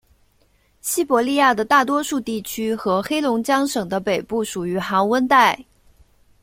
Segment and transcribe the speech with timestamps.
[0.81, 5.63] 西伯利亚的大多数地区和黑龙江省的北部属于寒温带。